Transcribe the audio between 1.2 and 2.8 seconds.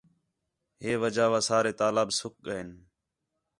وا سارے تالاب سُک ڳئین